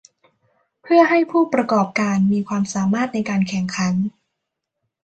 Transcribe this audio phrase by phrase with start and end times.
[0.81, 3.93] เพื่อให้ผู้ประกอบการมีความสามารถในการแข่งขัน